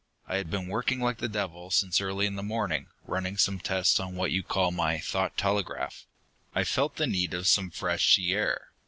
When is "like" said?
0.99-1.19